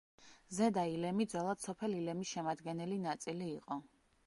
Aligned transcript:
ზედა 0.59 0.85
ილემი 0.93 1.27
ძველად 1.33 1.61
სოფელ 1.67 1.95
ილემის 1.99 2.33
შემადგენელი 2.37 3.01
ნაწილი 3.07 3.55
იყო. 3.61 3.81